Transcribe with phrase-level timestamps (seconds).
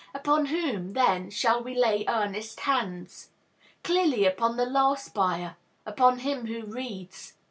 [0.15, 3.29] Upon whom, then, shall we lay earnest hands?
[3.83, 7.33] Clearly, upon the last buyer, upon him who reads.